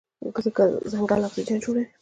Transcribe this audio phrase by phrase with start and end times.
[0.91, 1.83] ځنګل اکسیجن جوړوي.